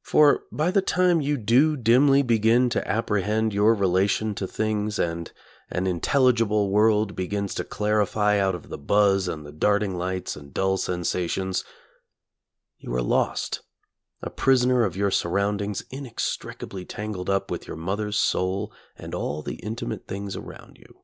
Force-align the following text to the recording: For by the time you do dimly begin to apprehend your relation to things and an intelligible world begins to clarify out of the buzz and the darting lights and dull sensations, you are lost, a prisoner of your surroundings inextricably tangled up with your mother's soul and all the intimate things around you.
For 0.00 0.44
by 0.50 0.70
the 0.70 0.80
time 0.80 1.20
you 1.20 1.36
do 1.36 1.76
dimly 1.76 2.22
begin 2.22 2.70
to 2.70 2.88
apprehend 2.90 3.52
your 3.52 3.74
relation 3.74 4.34
to 4.36 4.46
things 4.46 4.98
and 4.98 5.30
an 5.68 5.86
intelligible 5.86 6.70
world 6.70 7.14
begins 7.14 7.52
to 7.56 7.64
clarify 7.64 8.38
out 8.38 8.54
of 8.54 8.70
the 8.70 8.78
buzz 8.78 9.28
and 9.28 9.44
the 9.44 9.52
darting 9.52 9.98
lights 9.98 10.36
and 10.36 10.54
dull 10.54 10.78
sensations, 10.78 11.64
you 12.78 12.94
are 12.94 13.02
lost, 13.02 13.60
a 14.22 14.30
prisoner 14.30 14.84
of 14.84 14.96
your 14.96 15.10
surroundings 15.10 15.84
inextricably 15.90 16.86
tangled 16.86 17.28
up 17.28 17.50
with 17.50 17.66
your 17.66 17.76
mother's 17.76 18.16
soul 18.16 18.72
and 18.96 19.14
all 19.14 19.42
the 19.42 19.56
intimate 19.56 20.06
things 20.06 20.34
around 20.34 20.78
you. 20.78 21.02